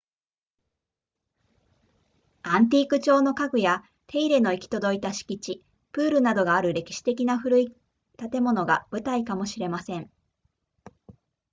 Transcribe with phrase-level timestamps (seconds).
[2.41, 7.71] アンティーク調の家具や手入れの行き届いた敷地プールなどがある歴史的な古い
[8.17, 10.09] 建物が舞台かもしれません